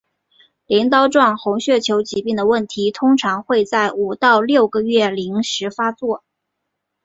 [0.65, 6.23] 镰刀状红血球疾病的问题通常会在五到六个月龄时发作。